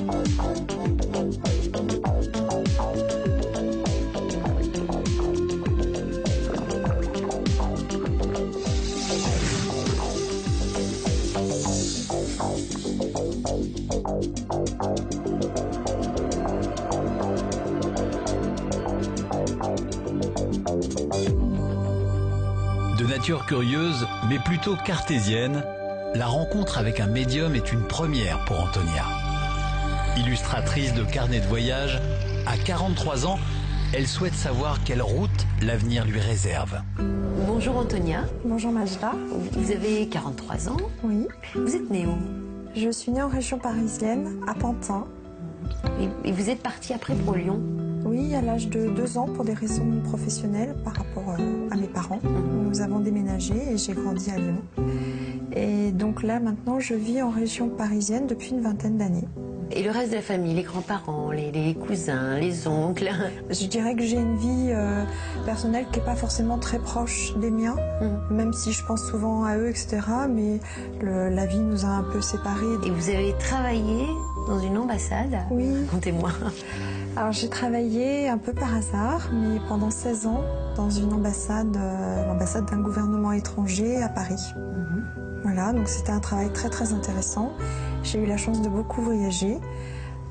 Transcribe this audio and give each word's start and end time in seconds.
De 0.00 0.06
nature 23.06 23.44
curieuse, 23.46 24.06
mais 24.28 24.38
plutôt 24.38 24.76
cartésienne, 24.76 25.62
la 26.14 26.26
rencontre 26.26 26.78
avec 26.78 27.00
un 27.00 27.06
médium 27.06 27.54
est 27.54 27.72
une 27.72 27.82
première 27.82 28.44
pour 28.46 28.60
Antonia. 28.60 29.29
Illustratrice 30.20 30.92
de 30.92 31.02
carnet 31.02 31.40
de 31.40 31.46
voyage, 31.46 31.98
à 32.46 32.58
43 32.58 33.26
ans, 33.26 33.38
elle 33.94 34.06
souhaite 34.06 34.34
savoir 34.34 34.84
quelle 34.84 35.00
route 35.00 35.46
l'avenir 35.62 36.04
lui 36.04 36.20
réserve. 36.20 36.82
Bonjour 37.46 37.78
Antonia, 37.78 38.24
Bonjour 38.44 38.70
Majda. 38.70 39.12
vous 39.52 39.72
avez 39.72 40.06
43 40.08 40.68
ans. 40.68 40.76
Oui. 41.02 41.26
Vous 41.54 41.74
êtes 41.74 41.88
née 41.90 42.06
où? 42.06 42.18
Je 42.76 42.90
suis 42.90 43.10
née 43.12 43.22
en 43.22 43.28
région 43.28 43.58
parisienne, 43.58 44.36
à 44.46 44.52
Pantin. 44.52 45.06
et, 46.24 46.32
vous 46.32 46.50
êtes 46.50 46.62
partie 46.62 46.92
après 46.92 47.14
pour 47.14 47.34
Lyon? 47.34 47.58
Oui, 48.04 48.34
à 48.34 48.42
l'âge 48.42 48.68
de 48.68 48.90
deux 48.90 49.16
ans 49.16 49.26
pour 49.26 49.44
des 49.46 49.54
raisons 49.54 50.02
professionnelles 50.04 50.74
par 50.84 50.96
rapport 50.96 51.34
euh, 51.38 51.68
à 51.70 51.76
mes 51.76 51.88
parents. 51.88 52.20
Nous 52.68 52.82
avons 52.82 53.00
déménagé 53.00 53.54
et 53.72 53.78
j'ai 53.78 53.94
grandi 53.94 54.30
à 54.30 54.36
Lyon. 54.36 54.62
Et 55.56 55.92
donc 55.92 56.22
là, 56.22 56.40
maintenant, 56.40 56.78
je 56.78 56.94
vis 56.94 57.22
en 57.22 57.30
région 57.30 57.68
parisienne 57.70 58.26
depuis 58.26 58.50
une 58.50 58.60
vingtaine 58.60 58.98
d'années. 58.98 59.26
Et 59.72 59.82
le 59.84 59.90
reste 59.92 60.10
de 60.10 60.16
la 60.16 60.22
famille, 60.22 60.54
les 60.54 60.62
grands-parents, 60.64 61.30
les, 61.30 61.52
les 61.52 61.74
cousins, 61.74 62.36
les 62.38 62.66
oncles? 62.66 63.10
Je 63.50 63.66
dirais 63.66 63.94
que 63.94 64.02
j'ai 64.02 64.16
une 64.16 64.36
vie 64.36 64.70
euh, 64.70 65.04
personnelle 65.46 65.86
qui 65.92 66.00
n'est 66.00 66.04
pas 66.04 66.16
forcément 66.16 66.58
très 66.58 66.78
proche 66.80 67.34
des 67.36 67.50
miens, 67.50 67.76
Mhm. 68.00 68.36
même 68.36 68.52
si 68.52 68.72
je 68.72 68.84
pense 68.84 69.02
souvent 69.08 69.44
à 69.44 69.56
eux, 69.56 69.68
etc. 69.68 69.98
Mais 70.28 70.58
le- 71.00 71.28
la 71.28 71.46
vie 71.46 71.60
nous 71.60 71.84
a 71.84 71.88
un 71.88 72.02
peu 72.02 72.20
séparés. 72.20 72.66
Et 72.84 72.90
vous 72.90 73.10
avez 73.10 73.32
travaillé 73.38 74.06
dans 74.48 74.58
une 74.58 74.76
ambassade? 74.76 75.36
Oui. 75.52 75.72
Racontez-moi. 75.86 76.30
Alors 77.16 77.32
j'ai 77.32 77.48
travaillé 77.48 78.28
un 78.28 78.38
peu 78.38 78.52
par 78.52 78.74
hasard, 78.74 79.30
mais 79.32 79.60
pendant 79.68 79.90
16 79.90 80.26
ans 80.26 80.42
dans 80.76 80.90
une 80.90 81.12
ambassade, 81.12 81.76
euh, 81.76 82.26
l'ambassade 82.26 82.66
d'un 82.70 82.80
gouvernement 82.80 83.32
étranger 83.32 84.02
à 84.02 84.08
Paris. 84.08 84.40
Voilà, 85.42 85.72
donc 85.72 85.88
c'était 85.88 86.12
un 86.12 86.20
travail 86.20 86.50
très 86.52 86.68
très 86.68 86.92
intéressant. 86.92 87.52
J'ai 88.02 88.18
eu 88.18 88.26
la 88.26 88.36
chance 88.36 88.62
de 88.62 88.68
beaucoup 88.68 89.02
voyager 89.02 89.58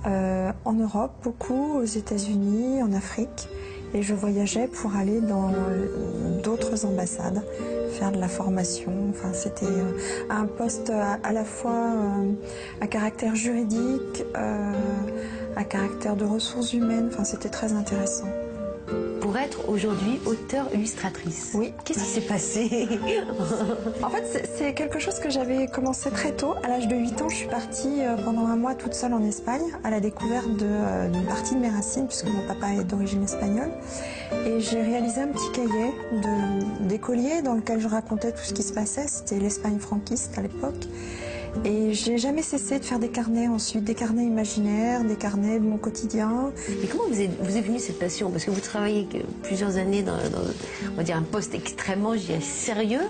euh, 0.06 0.52
en 0.66 0.74
Europe, 0.74 1.12
beaucoup 1.24 1.80
aux 1.80 1.86
États-Unis, 1.86 2.82
en 2.82 2.94
Afrique, 2.94 3.48
et 3.94 4.02
je 4.02 4.14
voyageais 4.14 4.68
pour 4.68 4.96
aller 4.96 5.22
dans 5.22 5.50
euh, 5.50 6.42
d'autres 6.42 6.86
ambassades 6.86 7.44
faire 7.90 8.12
de 8.12 8.20
la 8.20 8.28
formation. 8.28 8.92
Enfin, 9.10 9.34
c'était 9.34 9.66
euh, 9.66 9.98
un 10.30 10.46
poste 10.46 10.90
à, 10.90 11.20
à 11.24 11.32
la 11.34 11.44
fois 11.44 11.72
euh, 11.72 12.34
à 12.82 12.88
caractère 12.88 13.36
juridique, 13.36 14.24
euh, 14.38 14.74
à 15.56 15.64
caractère 15.64 16.16
de 16.16 16.26
ressources 16.26 16.74
humaines. 16.74 17.10
Enfin, 17.12 17.24
c'était 17.24 17.50
très 17.50 17.74
intéressant. 17.74 18.28
Pour 19.30 19.38
être 19.38 19.70
aujourd'hui 19.70 20.20
auteur-illustratrice. 20.26 21.52
Oui. 21.54 21.72
Qu'est-ce 21.86 22.00
qui 22.00 22.06
s'est 22.06 22.22
passé? 22.22 22.88
En 24.04 24.10
fait, 24.10 24.50
c'est- 24.58 24.74
quelque 24.74 24.98
chose 24.98 25.20
que 25.20 25.30
j'avais 25.30 25.68
commencé 25.68 26.10
très 26.10 26.32
tôt. 26.36 26.56
À 26.64 26.68
l'âge 26.68 26.88
de 26.88 26.96
8 26.96 27.22
ans, 27.22 27.30
je 27.30 27.36
suis 27.36 27.48
partie 27.48 28.02
euh, 28.02 28.16
pendant 28.26 28.48
un 28.48 28.56
mois 28.56 28.74
toute 28.74 28.96
seule 28.96 29.14
en 29.14 29.24
Espagne 29.24 29.62
à 29.84 29.92
la 29.92 30.00
découverte 30.00 30.48
euh, 30.64 31.10
d'une 31.10 31.28
partie 31.28 31.54
de 31.54 31.60
mes 31.60 31.70
racines, 31.70 32.08
puisque 32.08 32.26
mon 32.26 32.42
papa 32.48 32.74
est 32.74 32.84
d'origine 32.84 33.22
espagnole. 33.24 33.70
Et 34.48 34.60
j'ai 34.62 34.82
réalisé 34.82 35.22
un 35.22 35.28
petit 35.28 35.52
cahier 35.52 35.94
d'écolier 36.80 37.44
dans 37.44 37.54
lequel 37.54 37.80
je 37.80 37.88
racontais 37.88 38.32
tout 38.32 38.42
ce 38.44 38.56
qui 38.56 38.64
se 38.64 38.74
passait. 38.74 39.06
C'était 39.08 39.38
l'Espagne 39.38 39.78
franquiste 39.78 40.40
à 40.40 40.42
l'époque. 40.42 40.88
Et 41.66 41.94
j'ai 41.94 42.18
jamais 42.18 42.42
cessé 42.42 42.80
de 42.80 42.86
faire 42.86 43.00
des 43.00 43.10
carnets 43.10 43.48
ensuite, 43.48 43.84
des 43.84 43.96
carnets 43.96 44.24
imaginaires, 44.26 45.04
des 45.04 45.16
carnets 45.16 45.60
de 45.60 45.66
mon 45.66 45.78
quotidien. 45.78 46.52
Et 46.84 46.88
comment 46.88 47.04
vous 47.10 47.20
est, 47.22 47.30
vous 47.42 47.58
est 47.58 47.62
venue 47.62 47.80
cette 47.80 48.00
passion? 48.00 48.30
Parce 48.32 48.46
que 48.46 48.52
vous 48.52 48.62
travaillez 48.62 49.08
plusieurs 49.44 49.78
années 49.78 50.04
dans, 50.04 50.14
dans, 50.18 50.46
on 50.92 50.96
va 50.96 51.04
dire, 51.04 51.18
un 51.18 51.24
poste 51.24 51.54
extrêmement 51.56 52.14
sérieux. 52.42 53.02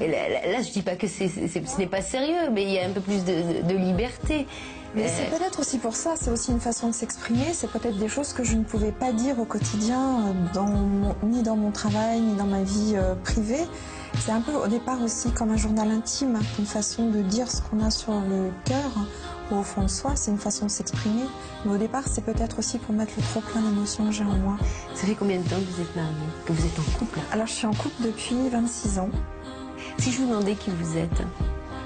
Et 0.00 0.08
là, 0.08 0.16
là- 0.52 0.62
je 0.62 0.70
dis 0.72 0.82
pas 0.82 0.94
que 0.96 1.06
ce 1.06 1.78
n'est 1.78 1.86
pas 1.86 2.02
sérieux, 2.02 2.50
mais 2.52 2.62
il 2.64 2.70
y 2.70 2.78
a 2.78 2.86
un 2.86 2.90
peu 2.90 3.00
plus 3.00 3.24
de, 3.24 3.62
de- 3.62 3.72
de 3.72 3.76
liberté. 3.78 4.46
Mais 4.94 5.02
Euh, 5.04 5.08
c'est 5.08 5.36
peut-être 5.38 5.60
aussi 5.60 5.78
pour 5.78 5.94
ça, 5.94 6.14
c'est 6.18 6.30
aussi 6.30 6.52
une 6.52 6.60
façon 6.60 6.88
de 6.88 6.94
s'exprimer, 6.94 7.52
c'est 7.52 7.70
peut-être 7.70 7.98
des 7.98 8.08
choses 8.08 8.32
que 8.32 8.44
je 8.44 8.54
ne 8.56 8.62
pouvais 8.62 8.92
pas 8.92 9.12
dire 9.12 9.38
au 9.38 9.44
quotidien, 9.44 10.00
euh, 10.28 10.32
dans 10.54 10.64
mon- 10.66 11.14
ni 11.24 11.42
dans 11.42 11.56
mon 11.56 11.70
travail, 11.70 12.20
ni 12.20 12.34
dans 12.36 12.46
ma 12.46 12.62
vie 12.62 12.94
euh, 12.94 13.14
privée. 13.14 13.64
C'est 14.18 14.32
un 14.32 14.40
peu 14.40 14.52
au 14.52 14.66
départ 14.66 15.00
aussi 15.02 15.30
comme 15.30 15.50
un 15.50 15.56
journal 15.56 15.90
intime, 15.90 16.38
une 16.58 16.66
façon 16.66 17.10
de 17.10 17.22
dire 17.22 17.50
ce 17.50 17.62
qu'on 17.62 17.84
a 17.84 17.90
sur 17.90 18.12
le 18.12 18.50
cœur 18.64 18.90
ou 19.50 19.56
au 19.56 19.62
fond 19.62 19.82
de 19.82 19.88
soi, 19.88 20.12
c'est 20.16 20.30
une 20.30 20.38
façon 20.38 20.66
de 20.66 20.70
s'exprimer. 20.70 21.24
Mais 21.64 21.72
au 21.72 21.76
départ, 21.76 22.02
c'est 22.06 22.24
peut-être 22.24 22.58
aussi 22.58 22.78
pour 22.78 22.94
mettre 22.94 23.12
le 23.16 23.22
trop 23.22 23.40
plein 23.40 23.60
d'émotions 23.60 24.06
que 24.06 24.12
j'ai 24.12 24.24
en 24.24 24.36
moi. 24.36 24.56
Ça 24.94 25.06
fait 25.06 25.14
combien 25.14 25.38
de 25.38 25.44
temps 25.44 25.56
que 25.56 25.70
vous 25.72 25.80
êtes 25.80 25.94
mariée? 25.94 26.12
Que 26.44 26.52
vous 26.52 26.66
êtes 26.66 26.78
en 26.78 26.98
couple? 26.98 27.20
Alors 27.32 27.46
je 27.46 27.52
suis 27.52 27.66
en 27.66 27.74
couple 27.74 28.02
depuis 28.02 28.48
26 28.50 28.98
ans. 28.98 29.10
Si 29.98 30.10
je 30.12 30.18
vous 30.20 30.28
demandais 30.28 30.54
qui 30.54 30.70
vous 30.70 30.96
êtes, 30.96 31.22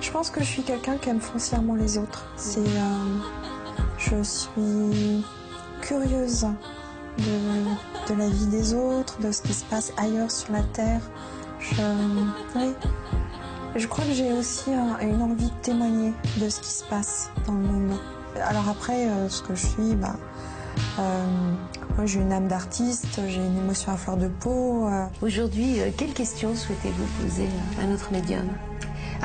Je 0.01 0.11
pense 0.11 0.31
que 0.31 0.41
je 0.41 0.47
suis 0.47 0.63
quelqu'un 0.63 0.97
qui 0.97 1.11
aime 1.11 1.21
foncièrement 1.21 1.75
les 1.75 1.99
autres. 1.99 2.25
C'est, 2.37 2.61
euh, 2.61 3.19
je 3.99 4.23
suis 4.23 5.23
curieuse 5.83 6.47
de, 7.19 8.15
de 8.15 8.19
la 8.19 8.29
vie 8.31 8.47
des 8.47 8.73
autres, 8.73 9.19
de 9.21 9.31
ce 9.31 9.43
qui 9.43 9.53
se 9.53 9.65
passe 9.65 9.93
ailleurs 9.99 10.31
sur 10.31 10.53
la 10.53 10.63
terre. 10.63 11.03
Je, 13.77 13.87
crois 13.87 14.05
que 14.05 14.13
j'ai 14.13 14.33
aussi 14.33 14.73
un- 14.73 14.99
une 15.01 15.23
envie 15.23 15.47
de 15.47 15.63
témoigner 15.63 16.13
de 16.39 16.49
ce 16.49 16.61
qui 16.61 16.71
se 16.71 16.85
passe 16.85 17.31
dans 17.47 17.53
le 17.55 17.61
monde. 17.61 17.99
Alors 18.43 18.69
après, 18.69 19.09
euh, 19.09 19.29
ce 19.29 19.43
que 19.43 19.55
je 19.55 19.67
suis, 19.67 19.95
bah, 19.95 20.17
euh, 20.99 21.25
moi 21.97 22.07
j'ai 22.07 22.21
une 22.21 22.33
âme 22.33 22.49
d'artiste, 22.49 23.21
j'ai 23.29 23.45
une 23.45 23.59
émotion 23.59 23.93
à 23.93 23.97
fleur 23.97 24.17
de 24.17 24.29
peau. 24.29 24.87
euh, 24.89 25.05
aujourd'hui, 25.23 25.81
euh, 25.81 25.91
quelles 25.97 26.13
questions 26.13 26.55
souhaitez-vous 26.55 27.07
poser 27.23 27.49
à 27.83 27.87
notre 27.87 28.13
médium? 28.13 28.47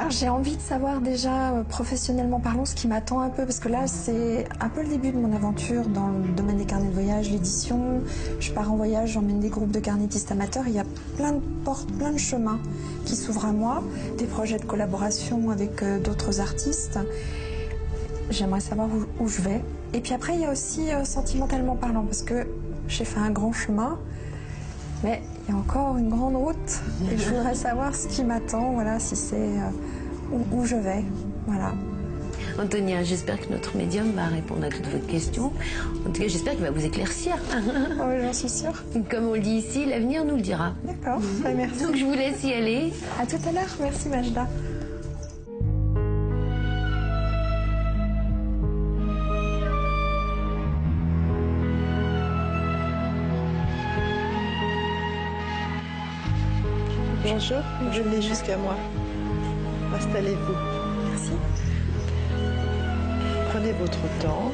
J'ai 0.10 0.30
envie 0.30 0.56
de 0.56 0.62
savoir 0.62 1.02
déjà 1.02 1.52
euh, 1.52 1.64
professionnellement 1.64 2.40
parlant 2.40 2.64
ce 2.64 2.76
qui 2.76 2.88
m'attend 2.88 3.22
un 3.22 3.30
peu 3.30 3.44
parce 3.44 3.60
que 3.60 3.70
là 3.70 3.88
c'est 3.88 4.48
un 4.62 4.70
peu 4.70 4.82
le 4.82 4.88
début 4.88 5.12
de 5.12 5.18
mon 5.18 5.36
aventure 5.36 5.88
dans 5.88 6.10
le 6.10 6.32
domaine 6.36 6.58
des 6.58 6.66
carnets 6.66 6.88
de 6.88 6.94
voyage, 6.94 7.30
l'édition. 7.32 8.02
Je 8.40 8.52
pars 8.52 8.72
en 8.72 8.76
voyage, 8.76 9.14
j'emmène 9.14 9.40
des 9.40 9.50
groupes 9.50 9.72
de 9.72 9.80
carnétistes 9.80 10.32
amateurs. 10.32 10.64
Il 10.68 10.74
y 10.74 10.80
a 10.80 10.86
plein 11.18 11.34
de 11.34 11.42
portes, 11.64 11.92
plein 11.94 12.12
de 12.12 12.18
chemins 12.18 12.60
qui 13.06 13.16
s'ouvrent 13.16 13.46
à 13.46 13.52
moi, 13.52 13.84
des 14.18 14.26
projets 14.26 14.60
de 14.60 14.66
collaboration 14.66 15.50
avec 15.50 15.82
euh, 15.82 16.00
d'autres 16.00 16.40
artistes. 16.40 17.00
J'aimerais 18.30 18.62
savoir 18.62 18.88
où, 18.88 19.24
où 19.24 19.28
je 19.28 19.42
vais. 19.42 19.62
Et 19.94 20.02
puis 20.02 20.14
après 20.14 20.36
il 20.36 20.42
y 20.42 20.46
a 20.46 20.52
aussi 20.52 20.92
euh, 20.92 21.04
sentimentalement 21.04 21.76
parlant 21.76 22.04
parce 22.04 22.22
que 22.22 22.48
j'ai 22.88 23.06
fait 23.06 23.20
un 23.20 23.32
grand 23.32 23.54
chemin. 23.54 23.98
Mais 25.04 25.22
il 25.48 25.54
y 25.54 25.56
a 25.56 25.60
encore 25.60 25.98
une 25.98 26.10
grande 26.10 26.36
route 26.36 26.56
et 27.12 27.18
je 27.18 27.30
voudrais 27.30 27.56
savoir 27.56 27.94
ce 27.96 28.08
qui 28.08 28.24
m'attend, 28.24 28.74
voilà, 28.74 29.00
si 29.00 29.16
c'est 29.16 29.36
euh, 29.36 29.70
où, 30.32 30.60
où 30.60 30.66
je 30.66 30.76
vais, 30.76 31.04
voilà. 31.48 31.74
Antonia, 32.58 33.04
j'espère 33.04 33.40
que 33.42 33.52
notre 33.52 33.76
médium 33.76 34.12
va 34.12 34.28
répondre 34.28 34.64
à 34.64 34.70
toutes 34.70 34.88
vos 34.88 35.06
questions. 35.06 35.52
En 36.08 36.12
tout 36.12 36.22
cas, 36.22 36.28
j'espère 36.28 36.54
qu'il 36.54 36.64
va 36.64 36.72
vous 36.72 36.86
éclaircir. 36.86 37.36
Ah 37.52 38.06
oui, 38.08 38.16
j'en 38.22 38.34
suis 38.34 38.50
sûre. 38.50 38.84
Comme 39.12 39.28
on 39.28 39.34
le 39.34 39.42
dit 39.42 39.58
ici, 39.58 39.86
l'avenir 39.86 40.24
nous 40.24 40.36
le 40.36 40.42
dira. 40.42 40.74
D'accord, 40.86 41.20
bah, 41.44 41.50
merci. 41.56 41.84
Donc 41.84 41.96
je 41.98 42.06
vous 42.06 42.14
laisse 42.14 42.44
y 42.44 42.54
aller. 42.54 42.94
À 43.22 43.26
tout 43.26 43.36
à 43.48 43.52
l'heure, 43.52 43.76
merci 43.82 44.08
Majda. 44.08 44.48
Bonjour, 57.28 57.58
venez 57.92 58.22
jusqu'à 58.22 58.56
moi. 58.56 58.76
Installez-vous. 59.96 60.54
Merci. 61.10 61.32
Prenez 63.50 63.72
votre 63.72 63.98
temps. 64.22 64.52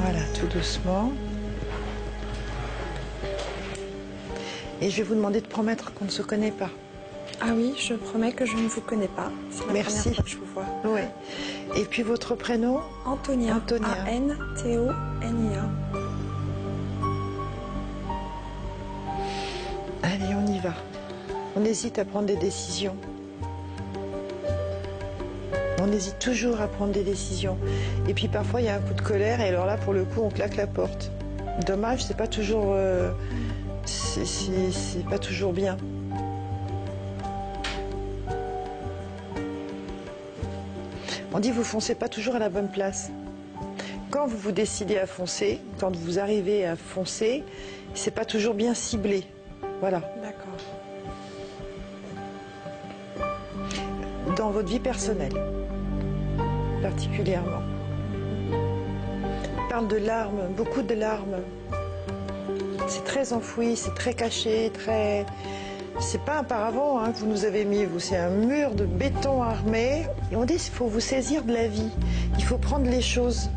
Voilà, 0.00 0.20
tout 0.32 0.46
doucement. 0.46 1.12
Et 4.80 4.88
je 4.88 4.96
vais 4.96 5.02
vous 5.02 5.14
demander 5.14 5.42
de 5.42 5.46
promettre 5.46 5.92
qu'on 5.92 6.06
ne 6.06 6.10
se 6.10 6.22
connaît 6.22 6.50
pas. 6.50 6.70
Ah 7.42 7.52
oui, 7.54 7.74
je 7.76 7.92
promets 7.92 8.32
que 8.32 8.46
je 8.46 8.56
ne 8.56 8.66
vous 8.66 8.80
connais 8.80 9.08
pas. 9.08 9.30
La 9.66 9.74
Merci. 9.74 9.98
première 9.98 10.14
fois 10.14 10.24
que 10.24 10.30
je 10.30 10.36
vous 10.38 10.46
vois. 10.54 10.64
Oui. 10.84 11.02
Et 11.78 11.84
puis 11.84 12.02
votre 12.02 12.34
prénom? 12.34 12.80
Antonia. 13.04 13.56
Antonia. 13.56 13.88
A-N-T-O-N-I-A. 14.06 15.64
Allez, 15.64 15.85
On 21.56 21.64
hésite 21.64 21.98
à 21.98 22.04
prendre 22.04 22.26
des 22.26 22.36
décisions. 22.36 22.94
On 25.80 25.90
hésite 25.90 26.18
toujours 26.18 26.60
à 26.60 26.68
prendre 26.68 26.92
des 26.92 27.02
décisions. 27.02 27.56
Et 28.06 28.12
puis 28.14 28.28
parfois, 28.28 28.60
il 28.60 28.66
y 28.66 28.68
a 28.68 28.76
un 28.76 28.80
coup 28.80 28.92
de 28.92 29.00
colère, 29.00 29.40
et 29.40 29.48
alors 29.48 29.64
là, 29.64 29.78
pour 29.78 29.94
le 29.94 30.04
coup, 30.04 30.20
on 30.20 30.28
claque 30.28 30.56
la 30.56 30.66
porte. 30.66 31.10
Dommage, 31.66 32.04
c'est 32.04 32.16
pas 32.16 32.26
toujours. 32.26 32.72
euh, 32.74 33.10
pas 35.08 35.18
toujours 35.18 35.52
bien. 35.52 35.76
On 41.32 41.38
dit 41.38 41.50
vous 41.50 41.64
foncez 41.64 41.94
pas 41.94 42.08
toujours 42.08 42.34
à 42.34 42.38
la 42.38 42.48
bonne 42.48 42.70
place. 42.70 43.10
Quand 44.10 44.26
vous 44.26 44.38
vous 44.38 44.52
décidez 44.52 44.98
à 44.98 45.06
foncer, 45.06 45.60
quand 45.78 45.94
vous 45.94 46.18
arrivez 46.18 46.66
à 46.66 46.76
foncer, 46.76 47.44
c'est 47.94 48.10
pas 48.10 48.24
toujours 48.24 48.54
bien 48.54 48.74
ciblé. 48.74 49.24
Voilà. 49.80 50.00
D'accord. 50.22 50.56
Dans 54.36 54.50
votre 54.50 54.68
vie 54.68 54.80
personnelle, 54.80 55.32
particulièrement. 56.82 57.62
On 59.58 59.70
parle 59.70 59.88
de 59.88 59.96
larmes, 59.96 60.48
beaucoup 60.54 60.82
de 60.82 60.94
larmes. 60.94 61.38
C'est 62.86 63.04
très 63.04 63.32
enfoui, 63.32 63.76
c'est 63.76 63.94
très 63.94 64.12
caché, 64.12 64.70
très. 64.74 65.24
C'est 66.00 66.20
pas 66.20 66.38
un 66.38 66.44
paravent 66.44 66.98
hein, 66.98 67.12
que 67.12 67.18
vous 67.18 67.26
nous 67.26 67.46
avez 67.46 67.64
mis, 67.64 67.86
vous, 67.86 67.98
c'est 67.98 68.18
un 68.18 68.28
mur 68.28 68.74
de 68.74 68.84
béton 68.84 69.42
armé. 69.42 70.06
On 70.32 70.44
dit 70.44 70.56
qu'il 70.56 70.72
faut 70.72 70.86
vous 70.86 71.00
saisir 71.00 71.42
de 71.42 71.54
la 71.54 71.68
vie. 71.68 71.90
Il 72.36 72.44
faut 72.44 72.58
prendre 72.58 72.90
les 72.90 73.00
choses. 73.00 73.48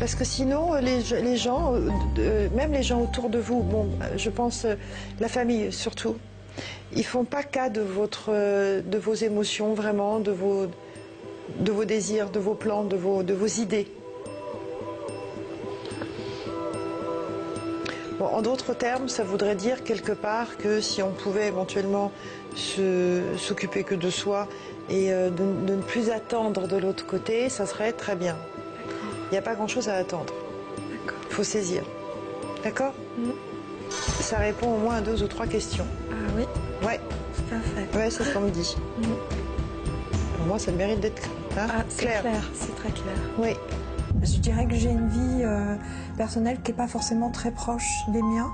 Parce 0.00 0.16
que 0.16 0.24
sinon, 0.24 0.74
les, 0.74 1.36
gens, 1.36 1.74
euh, 1.74 1.90
euh, 2.18 2.48
même 2.56 2.72
les 2.72 2.82
gens 2.82 3.02
autour 3.02 3.28
de 3.28 3.38
vous, 3.38 3.62
bon, 3.62 3.86
je 4.16 4.30
pense 4.30 4.64
euh, 4.64 4.74
la 5.20 5.28
famille 5.28 5.70
surtout, 5.70 6.16
ils 6.94 7.04
font 7.04 7.24
pas 7.24 7.42
cas 7.42 7.68
de 7.68 7.80
votre, 7.80 8.30
de 8.30 8.98
vos 8.98 9.14
émotions 9.14 9.74
vraiment, 9.74 10.20
de 10.20 10.32
vos, 10.32 10.66
de 11.58 11.72
vos 11.72 11.84
désirs, 11.84 12.30
de 12.30 12.38
vos 12.38 12.54
plans, 12.54 12.84
de 12.84 12.96
vos, 12.96 13.22
de 13.22 13.34
vos 13.34 13.46
idées. 13.46 13.86
Bon, 18.18 18.26
en 18.26 18.42
d'autres 18.42 18.74
termes, 18.74 19.08
ça 19.08 19.24
voudrait 19.24 19.54
dire 19.54 19.82
quelque 19.82 20.12
part 20.12 20.58
que 20.58 20.80
si 20.80 21.02
on 21.02 21.10
pouvait 21.10 21.46
éventuellement 21.46 22.12
s'occuper 23.38 23.82
que 23.82 23.94
de 23.94 24.10
soi 24.10 24.46
et 24.90 25.12
euh, 25.12 25.30
de, 25.30 25.66
de 25.66 25.76
ne 25.76 25.82
plus 25.82 26.10
attendre 26.10 26.66
de 26.66 26.76
l'autre 26.76 27.06
côté, 27.06 27.48
ça 27.48 27.64
serait 27.64 27.92
très 27.92 28.16
bien. 28.16 28.36
Il 29.30 29.32
n'y 29.32 29.38
a 29.38 29.42
pas 29.42 29.54
grand-chose 29.54 29.88
à 29.88 29.94
attendre. 29.94 30.34
Il 31.30 31.34
faut 31.34 31.44
saisir. 31.44 31.82
D'accord? 32.62 32.92
Mhm. 33.16 33.49
Ça 34.30 34.38
répond 34.38 34.74
au 34.74 34.78
moins 34.78 34.96
à 34.96 35.00
deux 35.00 35.22
ou 35.24 35.26
trois 35.26 35.46
questions. 35.48 35.86
Ah 36.12 36.14
oui, 36.36 36.44
Ouais, 36.86 37.00
tout 37.34 37.54
à 37.54 37.58
fait. 37.60 37.98
ouais, 37.98 38.10
c'est 38.10 38.22
ce 38.22 38.32
qu'on 38.32 38.42
me 38.42 38.50
dit. 38.50 38.76
Pour 40.36 40.46
moi, 40.46 40.56
ça 40.58 40.70
mérite 40.70 41.00
d'être 41.00 41.28
hein, 41.58 41.66
Ah, 41.68 41.82
c'est 41.88 42.06
clair, 42.06 42.22
c'est 42.54 42.74
très 42.76 42.90
clair. 42.90 43.14
Oui. 43.38 43.54
Je 44.22 44.38
dirais 44.38 44.66
que 44.66 44.74
j'ai 44.76 44.90
une 44.90 45.08
vie 45.08 45.42
euh, 45.42 45.74
personnelle 46.16 46.60
qui 46.62 46.70
n'est 46.70 46.76
pas 46.76 46.86
forcément 46.86 47.30
très 47.30 47.50
proche 47.50 47.88
des 48.08 48.22
miens, 48.22 48.50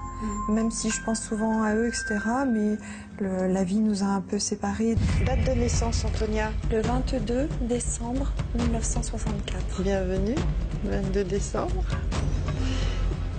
même 0.48 0.70
si 0.70 0.88
je 0.90 1.02
pense 1.04 1.20
souvent 1.20 1.62
à 1.62 1.74
eux, 1.74 1.88
etc. 1.88 2.06
Mais 2.50 2.76
le- 3.20 3.46
la 3.52 3.64
vie 3.64 3.80
nous 3.80 4.02
a 4.02 4.06
un 4.06 4.20
peu 4.22 4.38
séparés. 4.38 4.96
Date 5.26 5.44
de 5.44 5.52
naissance, 5.60 6.04
Antonia. 6.06 6.52
Le 6.70 6.80
22 6.80 7.48
décembre 7.62 8.32
1964. 8.54 9.82
Bienvenue. 9.82 10.36
22 10.84 11.24
décembre. 11.24 11.84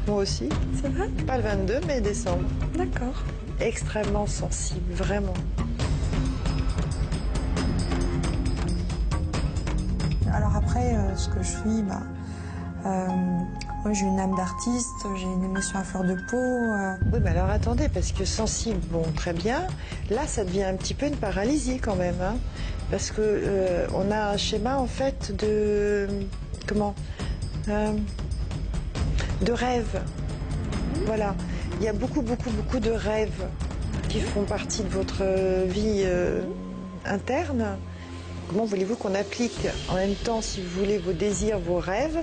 Moi 0.07 0.18
aussi. 0.21 0.50
C'est 0.81 0.88
vrai? 0.89 1.07
Pas 1.25 1.38
le 1.38 1.44
22, 1.44 1.80
mais 1.88 2.01
décembre. 2.01 2.44
D'accord. 2.77 3.24
Extrêmement 3.59 4.25
sensible, 4.27 4.94
vraiment. 4.94 5.33
Alors 10.33 10.56
après, 10.56 10.95
euh, 10.95 11.15
ce 11.15 11.30
que 11.30 11.42
je 11.42 11.48
suis, 11.48 11.81
bah, 11.83 12.01
euh, 12.86 13.07
moi 13.83 13.94
j'ai 13.94 14.06
une 14.06 14.19
âme 14.19 14.36
d'artiste, 14.36 15.06
j'ai 15.15 15.25
une 15.25 15.44
émotion 15.44 15.80
à 15.80 15.83
fleur 15.83 16.04
de 16.04 16.15
peau. 16.30 16.38
euh, 16.38 16.95
Oui, 17.12 17.19
mais 17.24 17.31
alors 17.31 17.50
attendez, 17.50 17.89
parce 17.89 18.12
que 18.12 18.24
sensible, 18.24 18.80
bon, 18.92 19.03
très 19.15 19.33
bien. 19.33 19.63
Là, 20.12 20.21
ça 20.27 20.44
devient 20.45 20.63
un 20.65 20.75
petit 20.75 20.94
peu 20.94 21.07
une 21.07 21.15
paralysie 21.15 21.80
quand 21.80 21.95
même, 21.95 22.21
hein, 22.21 22.36
parce 22.92 23.10
que 23.12 23.88
on 23.95 24.12
a 24.12 24.30
un 24.33 24.38
schéma 24.38 24.77
en 24.77 24.86
fait 24.88 25.36
de 25.38 26.07
comment 26.68 26.94
de 29.42 29.51
rêve. 29.51 30.01
Voilà, 31.06 31.36
il 31.80 31.86
y 31.86 31.88
a 31.88 31.94
beaucoup, 31.94 32.22
beaucoup, 32.22 32.50
beaucoup 32.50 32.80
de 32.80 32.92
rêves 32.92 33.45
qui 34.10 34.19
font 34.19 34.44
partie 34.44 34.84
de 34.84 34.89
votre 34.89 35.22
euh, 35.22 35.66
vie 35.68 36.04
euh, 36.06 36.42
interne. 37.06 37.78
Comment 38.48 38.66
voulez-vous 38.66 38.95
qu'on 38.95 39.13
applique 39.13 39.68
en 39.89 39.95
même 39.95 40.16
temps, 40.16 40.42
si 40.42 40.62
vous 40.62 40.80
voulez, 40.80 40.98
vos 40.98 41.12
désirs, 41.12 41.60
vos 41.60 41.80
rêves, 41.80 42.19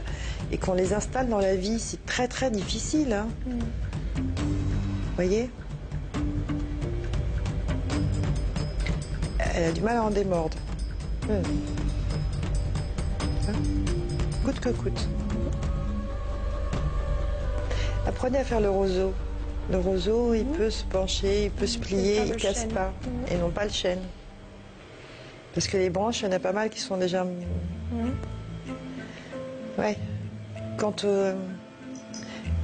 et 0.50 0.58
qu'on 0.58 0.72
les 0.72 0.94
installe 0.94 1.28
dans 1.28 1.38
la 1.38 1.54
vie? 1.54 1.78
C'est 1.78 2.04
très, 2.06 2.28
très 2.28 2.50
difficile. 2.50 3.12
Hein. 3.12 3.28
voyez? 5.16 5.50
Elle 9.54 9.64
a 9.64 9.72
du 9.72 9.82
mal 9.82 9.96
à 9.98 10.02
en 10.02 10.10
démordre. 10.10 10.56
Hum. 11.28 11.42
Hein? 13.48 13.52
Coûte 14.44 14.60
que 14.60 14.70
coûte. 14.70 15.08
Apprenez 18.24 18.38
à 18.40 18.44
faire 18.44 18.60
le 18.60 18.70
roseau. 18.70 19.12
Le 19.70 19.76
roseau, 19.76 20.32
il 20.32 20.46
peut 20.46 20.70
se 20.70 20.82
pencher, 20.84 21.44
il 21.44 21.50
peut 21.50 21.66
se 21.66 21.76
plier, 21.78 22.22
il 22.24 22.30
le 22.30 22.36
casse 22.36 22.60
chêne. 22.60 22.72
pas. 22.72 22.90
Et 23.30 23.36
non 23.36 23.50
pas 23.50 23.64
le 23.64 23.70
chêne. 23.70 23.98
Parce 25.52 25.66
que 25.68 25.76
les 25.76 25.90
branches, 25.90 26.22
il 26.22 26.24
y 26.24 26.28
en 26.28 26.32
a 26.32 26.38
pas 26.38 26.54
mal 26.54 26.70
qui 26.70 26.80
sont 26.80 26.96
déjà. 26.96 27.26
Ouais. 29.76 29.98
Quand. 30.78 31.04
euh, 31.04 31.34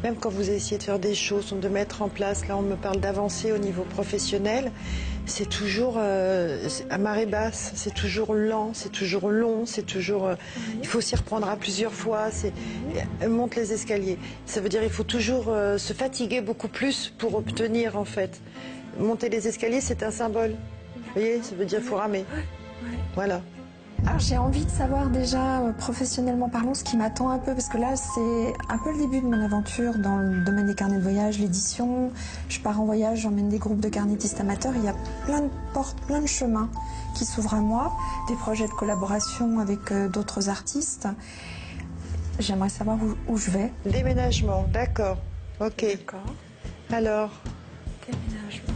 même 0.02 0.16
quand 0.16 0.30
vous 0.30 0.48
essayez 0.48 0.78
de 0.78 0.82
faire 0.82 0.98
des 0.98 1.14
choses, 1.14 1.52
de 1.52 1.68
mettre 1.68 2.00
en 2.00 2.08
place, 2.08 2.48
là 2.48 2.56
on 2.56 2.62
me 2.62 2.76
parle 2.76 2.98
d'avancer 2.98 3.52
au 3.52 3.58
niveau 3.58 3.82
professionnel, 3.82 4.72
c'est 5.30 5.48
toujours 5.48 5.94
euh, 5.96 6.68
à 6.90 6.98
marée 6.98 7.24
basse, 7.24 7.72
c'est 7.76 7.94
toujours 7.94 8.34
lent, 8.34 8.72
c'est 8.74 8.90
toujours 8.90 9.30
long, 9.30 9.64
c'est 9.64 9.86
toujours. 9.86 10.26
euh, 10.26 10.34
il 10.80 10.86
faut 10.86 11.00
s'y 11.00 11.14
reprendre 11.14 11.48
à 11.48 11.56
plusieurs 11.56 11.92
fois. 11.92 12.28
Euh, 13.22 13.28
monte 13.28 13.54
les 13.54 13.72
escaliers. 13.72 14.18
Ça 14.44 14.60
veut 14.60 14.68
dire 14.68 14.82
il 14.82 14.90
faut 14.90 15.04
toujours 15.04 15.44
se 15.44 15.92
fatiguer 15.92 16.40
beaucoup 16.40 16.68
plus 16.68 17.12
pour 17.16 17.34
obtenir 17.36 17.96
en 17.96 18.04
fait. 18.04 18.40
Monter 18.98 19.28
les 19.28 19.46
escaliers, 19.46 19.80
c'est 19.80 20.02
un 20.02 20.10
symbole. 20.10 20.56
Vous 20.96 21.12
voyez, 21.14 21.42
ça 21.42 21.54
veut 21.54 21.64
dire 21.64 21.80
faut 21.80 21.96
ramer. 21.96 22.24
Voilà. 23.14 23.40
Alors 24.06 24.18
j'ai 24.18 24.38
envie 24.38 24.64
de 24.64 24.70
savoir 24.70 25.08
déjà, 25.08 25.60
euh, 25.60 25.72
professionnellement 25.72 26.48
parlant, 26.48 26.74
ce 26.74 26.82
qui 26.82 26.96
m'attend 26.96 27.28
un 27.30 27.38
peu, 27.38 27.52
parce 27.52 27.68
que 27.68 27.76
là 27.78 27.94
c'est 27.96 28.52
un 28.68 28.78
peu 28.78 28.92
le 28.92 28.98
début 28.98 29.20
de 29.20 29.26
mon 29.26 29.40
aventure 29.44 29.98
dans 29.98 30.16
le 30.18 30.42
domaine 30.44 30.66
des 30.66 30.74
carnets 30.74 30.96
de 30.96 31.02
voyage, 31.02 31.38
l'édition. 31.38 32.10
Je 32.48 32.60
pars 32.60 32.80
en 32.80 32.84
voyage, 32.86 33.20
j'emmène 33.20 33.48
des 33.50 33.58
groupes 33.58 33.80
de 33.80 33.88
carnétistes 33.88 34.40
amateurs, 34.40 34.72
il 34.76 34.84
y 34.84 34.88
a 34.88 34.94
plein 35.26 35.42
de 35.42 35.50
portes, 35.74 36.00
plein 36.06 36.20
de 36.20 36.26
chemins 36.26 36.68
qui 37.14 37.24
s'ouvrent 37.24 37.54
à 37.54 37.60
moi, 37.60 37.96
des 38.28 38.34
projets 38.36 38.66
de 38.66 38.72
collaboration 38.72 39.58
avec 39.60 39.92
euh, 39.92 40.08
d'autres 40.08 40.48
artistes. 40.48 41.06
J'aimerais 42.38 42.70
savoir 42.70 42.96
où, 43.02 43.32
où 43.32 43.36
je 43.36 43.50
vais. 43.50 43.70
Déménagement, 43.84 44.64
d'accord. 44.72 45.18
Ok. 45.60 45.82
D'accord. 45.84 46.34
Alors, 46.90 47.30
Déménagement. 48.06 48.74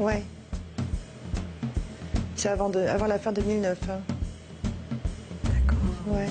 ouais. 0.00 0.22
C'est 2.36 2.48
avant, 2.50 2.68
de, 2.68 2.78
avant 2.80 3.06
la 3.06 3.18
fin 3.18 3.32
2009. 3.32 3.78
Hein. 3.90 3.98
Ouais. 6.10 6.26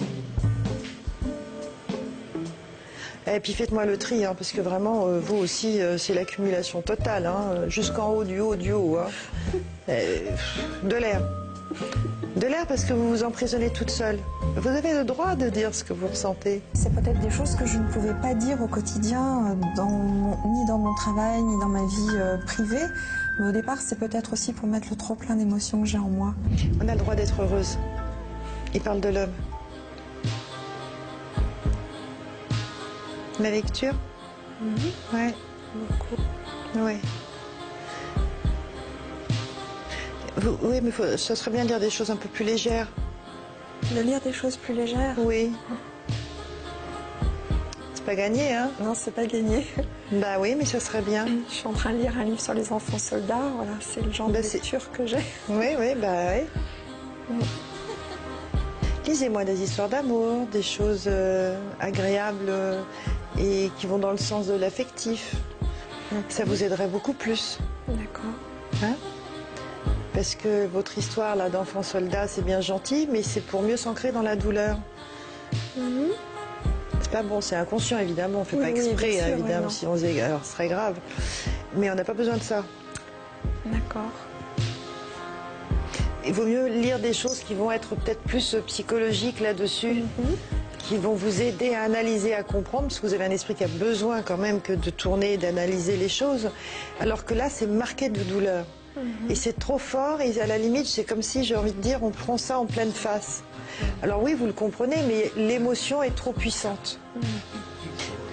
Et 3.32 3.40
puis 3.40 3.54
faites-moi 3.54 3.86
le 3.86 3.98
tri, 3.98 4.26
hein, 4.26 4.34
parce 4.36 4.52
que 4.52 4.60
vraiment, 4.62 5.06
euh, 5.08 5.20
vous 5.20 5.36
aussi, 5.36 5.82
euh, 5.82 5.98
c'est 5.98 6.14
l'accumulation 6.16 6.82
totale, 6.82 7.28
hein, 7.28 7.68
jusqu'en 7.68 8.10
haut, 8.10 8.24
du 8.24 8.40
haut, 8.40 8.56
du 8.56 8.72
haut. 8.72 8.98
hein. 8.98 9.08
Euh, 9.90 10.18
de 10.84 10.96
l'air. 10.96 11.22
De 12.36 12.48
l'air 12.48 12.66
parce 12.68 12.86
que 12.86 12.94
vous 12.94 13.08
vous 13.10 13.24
emprisonnez 13.24 13.70
toute 13.72 13.92
seule. 13.92 14.18
Vous 14.56 14.68
avez 14.70 14.94
le 14.94 15.04
droit 15.04 15.36
de 15.36 15.50
dire 15.50 15.76
ce 15.76 15.84
que 15.84 15.94
vous 15.94 16.08
ressentez. 16.08 16.62
C'est 16.74 16.92
peut-être 16.94 17.20
des 17.20 17.30
choses 17.30 17.56
que 17.56 17.66
je 17.66 17.78
ne 17.78 17.88
pouvais 17.90 18.14
pas 18.22 18.34
dire 18.34 18.62
au 18.64 18.68
quotidien, 18.68 19.56
dans 19.76 19.86
mon- 19.90 20.38
ni 20.52 20.66
dans 20.66 20.78
mon 20.80 20.94
travail, 20.96 21.42
ni 21.44 21.60
dans 21.60 21.68
ma 21.68 21.86
vie 21.86 22.16
euh, 22.16 22.38
privée. 22.46 22.86
Mais 23.40 23.48
au 23.50 23.52
départ, 23.52 23.78
c'est 23.80 24.00
peut-être 24.00 24.34
aussi 24.34 24.54
pour 24.54 24.68
mettre 24.68 24.88
le 24.90 24.96
trop 24.96 25.16
plein 25.16 25.36
d'émotions 25.36 25.82
que 25.82 25.88
j'ai 25.88 25.98
en 26.00 26.10
moi. 26.10 26.34
On 26.84 26.88
a 26.88 26.94
le 26.94 27.00
droit 27.00 27.14
d'être 27.16 27.42
heureuse. 27.42 27.78
Il 28.74 28.82
parle 28.82 29.02
de 29.02 29.10
l'homme. 29.10 29.32
La 33.40 33.50
lecture 33.52 33.94
Ouais. 35.14 35.34
Beaucoup. 35.74 36.22
Ouais. 36.86 36.98
Vous- 40.38 40.58
oui, 40.64 40.80
mais 40.82 40.92
faut- 40.92 41.18
ça 41.18 41.36
serait 41.36 41.52
bien 41.52 41.64
de 41.64 41.70
lire 41.70 41.80
des 41.80 41.90
choses 41.90 42.10
un 42.12 42.16
peu 42.16 42.28
plus 42.28 42.44
légères. 42.46 42.88
De 43.96 44.02
lire 44.02 44.20
des 44.22 44.34
choses 44.34 44.58
plus 44.58 44.74
légères? 44.74 45.16
Oui. 45.20 45.52
C'est 47.94 48.04
pas 48.04 48.16
gagné, 48.16 48.54
hein? 48.54 48.72
Non, 48.82 48.94
c'est 48.94 49.12
pas 49.14 49.26
gagné. 49.26 49.66
Bah 50.12 50.38
oui, 50.40 50.56
mais 50.58 50.66
ça 50.66 50.80
serait 50.80 51.02
bien. 51.02 51.26
Je 51.50 51.54
suis 51.54 51.68
en 51.68 51.74
train 51.74 51.92
de 51.92 51.98
lire 51.98 52.18
un 52.18 52.24
livre 52.24 52.42
sur 52.42 52.54
les 52.54 52.72
enfants 52.74 52.98
soldats. 52.98 53.50
Voilà, 53.56 53.72
c'est 53.80 54.02
le 54.02 54.12
genre 54.12 54.30
Bah, 54.30 54.42
de 54.42 54.48
lecture 54.48 54.92
que 54.92 55.06
j'ai. 55.06 55.24
Oui, 55.48 55.68
oui, 55.80 55.96
bah 55.96 56.34
oui. 57.30 57.36
Lisez-moi 59.06 59.44
des 59.44 59.62
histoires 59.62 59.90
d'amour, 59.90 60.46
des 60.52 60.62
choses 60.62 61.06
euh, 61.08 61.58
agréables 61.80 62.46
euh, 62.50 62.82
et 63.38 63.72
qui 63.78 63.88
vont 63.88 64.00
dans 64.00 64.12
le 64.12 64.18
sens 64.18 64.48
de 64.48 64.54
l'affectif. 64.54 65.36
Ça 66.28 66.44
vous 66.46 66.64
aiderait 66.64 66.88
beaucoup 66.88 67.14
plus. 67.14 67.60
D'accord. 67.88 68.32
Hein? 68.84 68.96
Parce 70.14 70.36
que 70.36 70.66
votre 70.68 70.98
histoire 70.98 71.36
là 71.36 71.50
d'enfant 71.50 71.84
soldat, 71.84 72.28
c'est 72.28 72.44
bien 72.44 72.62
gentil, 72.62 73.08
mais 73.12 73.22
c'est 73.22 73.42
pour 73.42 73.62
mieux 73.62 73.78
s'ancrer 73.78 74.12
dans 74.12 74.24
la 74.24 74.36
douleur. 74.36 74.78
C'est 77.02 77.12
pas 77.12 77.24
bon, 77.24 77.42
c'est 77.42 77.56
inconscient 77.56 78.00
évidemment, 78.00 78.42
on 78.42 78.44
fait 78.44 78.58
Oui, 78.58 78.64
pas 78.64 78.70
exprès 78.70 79.12
sûr, 79.14 79.24
oui, 79.26 79.32
évidemment, 79.32 79.70
si 79.70 79.86
on 79.86 79.94
faisait, 79.94 80.20
alors 80.22 80.44
ce 80.44 80.54
serait 80.54 80.68
grave. 80.68 80.96
Mais 81.76 81.90
on 81.90 81.96
n'a 81.96 82.04
pas 82.04 82.14
besoin 82.14 82.38
de 82.38 82.44
ça. 82.44 82.66
D'accord. 83.66 84.12
Il 86.26 86.34
vaut 86.34 86.46
mieux 86.46 86.68
lire 86.68 87.00
des 87.00 87.14
choses 87.14 87.40
qui 87.40 87.54
vont 87.54 87.72
être 87.72 87.96
peut-être 87.96 88.22
plus 88.22 88.58
psychologiques 88.68 89.40
là-dessus, 89.40 90.04
qui 90.90 90.98
vont 90.98 91.14
vous 91.14 91.44
aider 91.44 91.76
à 91.76 91.84
analyser, 91.84 92.34
à 92.34 92.42
comprendre, 92.42 92.88
parce 92.88 93.00
que 93.00 93.06
vous 93.06 93.14
avez 93.14 93.24
un 93.24 93.30
esprit 93.30 93.54
qui 93.54 93.64
a 93.64 93.68
besoin 93.68 94.24
quand 94.24 94.38
même 94.38 94.60
que 94.60 94.74
de 94.74 94.90
tourner 94.90 95.38
d'analyser 95.38 95.96
les 95.98 96.10
choses, 96.10 96.50
alors 97.00 97.26
que 97.26 97.36
là, 97.36 97.48
c'est 97.48 97.68
marqué 97.68 98.10
de 98.10 98.24
douleur. 98.24 98.66
Et 99.30 99.36
c'est 99.36 99.54
trop 99.54 99.78
fort, 99.78 100.20
et 100.20 100.42
à 100.42 100.48
la 100.48 100.58
limite, 100.58 100.88
c'est 100.88 101.04
comme 101.04 101.22
si, 101.22 101.44
j'ai 101.44 101.56
envie 101.56 101.74
de 101.74 101.82
dire, 101.82 102.00
on 102.02 102.10
prend 102.10 102.40
ça 102.40 102.58
en 102.58 102.66
pleine 102.66 102.92
face. 102.92 103.44
Alors 104.02 104.24
oui, 104.24 104.34
vous 104.34 104.48
le 104.48 104.52
comprenez, 104.52 104.96
mais 105.08 105.32
l'émotion 105.38 106.02
est 106.02 106.16
trop 106.16 106.34
puissante. 106.34 107.00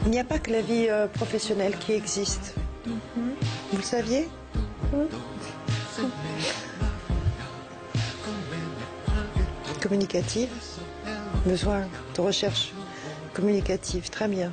Il 0.06 0.10
n'y 0.10 0.18
a 0.18 0.24
pas 0.24 0.38
que 0.38 0.50
la 0.50 0.62
vie 0.62 0.86
euh, 0.88 1.08
professionnelle 1.08 1.76
qui 1.76 1.92
existe. 1.92 2.54
Vous 2.86 3.76
le 3.76 3.82
saviez 3.82 4.30
Communicative, 9.82 10.48
besoin 11.46 11.82
de 12.14 12.20
recherche 12.20 12.72
communicative, 13.32 14.10
très 14.10 14.28
bien. 14.28 14.52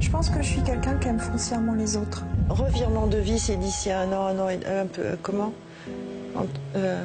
Je 0.00 0.10
pense 0.10 0.28
que 0.30 0.40
je 0.42 0.48
suis 0.48 0.62
quelqu'un 0.62 0.94
qui 0.98 1.08
aime 1.08 1.18
foncièrement 1.18 1.74
les 1.74 1.96
autres. 1.96 2.24
Revirement 2.48 3.06
de 3.06 3.18
vie, 3.18 3.38
c'est 3.38 3.56
d'ici 3.56 3.90
un 3.90 4.12
an, 4.12 4.26
un 4.26 4.38
an 4.38 4.48
et 4.48 4.60
un 4.66 4.86
peu. 4.86 5.02
euh, 5.02 5.16
comment 5.22 5.52
entre, 6.36 6.60
euh, 6.76 7.04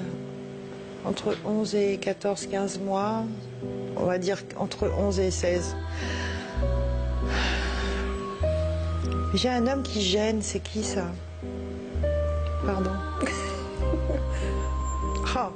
entre 1.05 1.35
11 1.45 1.75
et 1.75 1.97
14, 1.97 2.47
15 2.47 2.79
mois. 2.79 3.23
On 3.97 4.05
va 4.05 4.17
dire 4.17 4.37
entre 4.57 4.91
11 4.97 5.19
et 5.19 5.31
16. 5.31 5.75
J'ai 9.33 9.49
un 9.49 9.65
homme 9.65 9.81
qui 9.81 10.01
gêne, 10.01 10.41
c'est 10.41 10.59
qui 10.59 10.83
ça? 10.83 11.05
Pardon. 12.65 12.91
Ah, 15.35 15.49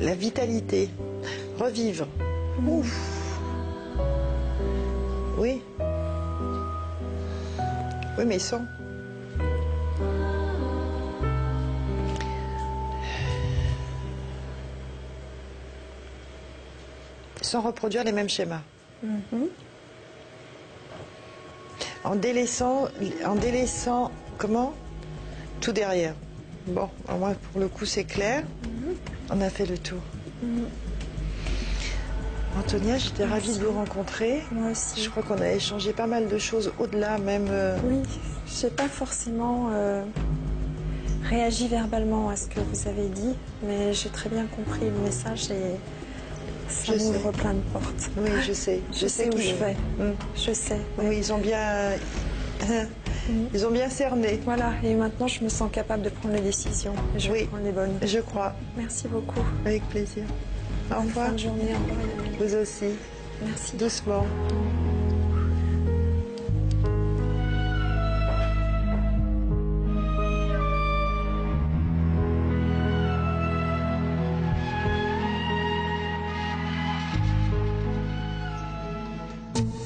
la 0.00 0.14
vitalité. 0.14 0.88
Revivre. 1.60 2.06
Ouf. 2.66 3.38
Oui. 5.36 5.60
Oui, 8.16 8.24
mais 8.26 8.38
sans. 8.38 8.62
Sans 17.42 17.60
reproduire 17.60 18.04
les 18.04 18.12
mêmes 18.12 18.30
schémas. 18.30 18.62
En 22.04 22.14
délaissant, 22.14 22.88
en 23.26 23.34
délaissant, 23.34 24.10
comment? 24.38 24.72
Tout 25.60 25.72
derrière. 25.72 26.14
Bon, 26.68 26.88
au 27.06 27.18
moins 27.18 27.34
pour 27.34 27.60
le 27.60 27.68
coup 27.68 27.84
c'est 27.84 28.04
clair. 28.04 28.44
On 29.28 29.42
a 29.42 29.50
fait 29.50 29.66
le 29.66 29.76
tour. 29.76 30.00
Antonia, 32.58 32.98
j'étais 32.98 33.24
ravie 33.24 33.56
de 33.58 33.64
vous 33.64 33.72
rencontrer. 33.72 34.42
Moi 34.52 34.72
aussi. 34.72 35.02
Je 35.02 35.08
crois 35.10 35.22
qu'on 35.22 35.40
a 35.40 35.50
échangé 35.52 35.92
pas 35.92 36.06
mal 36.06 36.28
de 36.28 36.38
choses 36.38 36.72
au-delà 36.78 37.18
même. 37.18 37.46
euh, 37.48 37.76
Oui, 37.84 38.02
je 38.46 38.66
n'ai 38.66 38.72
pas 38.72 38.88
forcément 38.88 39.68
euh, 39.72 40.02
réagi 41.28 41.68
verbalement 41.68 42.28
à 42.28 42.36
ce 42.36 42.46
que 42.48 42.60
vous 42.60 42.88
avez 42.88 43.08
dit, 43.08 43.34
mais 43.62 43.92
j'ai 43.94 44.08
très 44.08 44.28
bien 44.28 44.46
compris 44.46 44.84
le 44.86 45.04
message 45.04 45.50
et 45.52 45.76
ça 46.68 46.92
Je 46.92 46.98
sais. 46.98 47.04
m'ouvre 47.04 47.30
plein 47.32 47.54
de 47.54 47.60
portes. 47.72 48.10
Oui, 48.18 48.30
je 48.46 48.52
sais. 48.52 48.80
Je, 48.92 49.06
sais 49.06 49.28
où 49.28 49.30
qu'ils- 49.30 49.50
je 49.50 49.54
vais. 49.54 49.74
Mm. 49.98 50.12
Je 50.36 50.52
sais. 50.52 50.80
Oui, 50.98 51.16
ils 51.18 51.32
ont 51.32 51.38
bien, 51.38 51.90
ils 53.54 53.64
ont 53.66 53.70
bien 53.70 53.88
cerné. 53.88 54.40
Voilà, 54.44 54.72
et 54.82 54.94
maintenant 54.94 55.28
je 55.28 55.44
me 55.44 55.48
sens 55.48 55.70
capable 55.72 56.02
de 56.02 56.08
prendre 56.10 56.34
les 56.34 56.40
décisions. 56.42 56.94
Je 57.16 57.30
Oui. 57.30 57.44
prendre 57.44 57.62
les 57.64 57.72
bonnes. 57.72 57.96
Je 58.02 58.18
crois, 58.18 58.54
Merci 58.76 59.06
beaucoup. 59.06 59.40
avec 59.64 59.88
plaisir. 59.88 60.24
Au 60.90 60.94
Bonne 60.94 61.06
revoir. 61.08 61.32
de 61.32 61.38
journée. 61.38 61.62
Au 61.74 61.78
revoir. 61.78 62.00
Emmanuel. 62.00 62.36
Vous 62.40 62.54
aussi, 62.56 62.86
Merci. 63.44 63.76
doucement. 63.76 64.26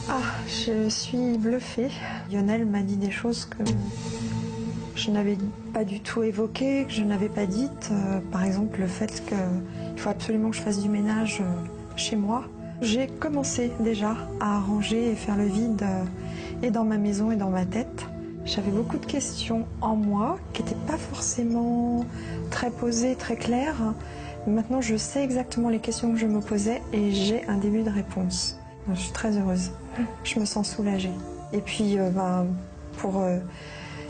Ah, 0.09 0.21
je 0.47 0.89
suis 0.89 1.39
bluffée. 1.39 1.91
Lionel 2.31 2.67
m'a 2.67 2.83
dit 2.83 2.97
des 2.97 3.11
choses 3.11 3.47
que 3.47 3.65
je 4.95 5.11
n'avais 5.11 5.37
pas 5.73 5.85
du 5.85 6.01
tout 6.01 6.23
évoquées, 6.23 6.85
que 6.87 6.93
je 6.93 7.03
n'avais 7.03 7.29
pas 7.29 7.47
dites. 7.47 7.91
Euh, 7.91 8.21
par 8.33 8.45
exemple, 8.45 8.81
le 8.81 8.87
fait 8.87 9.23
qu'il 9.95 10.03
faut 10.03 10.11
absolument 10.11 10.51
que 10.51 10.57
je 10.57 10.63
fasse 10.63 10.83
du 10.83 10.89
ménage 10.89 11.41
euh, 11.41 11.45
chez 11.97 12.17
moi. 12.17 12.45
J'ai 12.83 13.07
commencé 13.07 13.73
déjà 13.81 14.17
à 14.41 14.59
ranger 14.59 15.13
et 15.13 15.15
faire 15.15 15.37
le 15.37 15.47
vide 15.47 15.83
euh, 15.83 16.05
et 16.63 16.71
dans 16.71 16.85
ma 16.85 16.99
maison 16.99 17.31
et 17.31 17.37
dans 17.37 17.51
ma 17.51 17.65
tête. 17.65 18.07
J'avais 18.45 18.71
beaucoup 18.71 18.99
de 18.99 19.07
questions 19.07 19.67
en 19.81 19.97
moi 19.97 20.39
qui 20.53 20.63
n'étaient 20.63 20.75
pas 20.87 20.99
forcément 20.99 22.05
très 22.51 22.71
posées, 22.71 23.15
très 23.15 23.37
claires. 23.37 23.95
Maintenant, 24.47 24.83
je 24.83 24.97
sais 24.97 25.25
exactement 25.25 25.71
les 25.71 25.79
questions 25.79 26.13
que 26.13 26.19
je 26.19 26.27
me 26.27 26.41
posais 26.41 26.83
et 26.93 27.13
j'ai 27.13 27.47
un 27.47 27.57
début 27.57 27.83
de 27.83 27.91
réponse. 27.91 28.59
Je 28.93 29.01
suis 29.01 29.13
très 29.13 29.39
heureuse. 29.39 29.71
Je 30.25 30.39
me 30.39 30.45
sens 30.45 30.75
soulagée. 30.75 31.13
Et 31.55 31.61
puis, 31.61 31.99
euh, 31.99 32.11
ben, 32.11 32.47
pour 32.99 33.25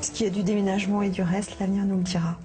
ce 0.00 0.10
qui 0.10 0.24
est 0.24 0.30
du 0.30 0.42
déménagement 0.42 1.02
et 1.02 1.10
du 1.10 1.22
reste, 1.22 1.60
l'avenir 1.60 1.84
nous 1.84 1.96
le 1.98 2.02
dira. 2.02 2.36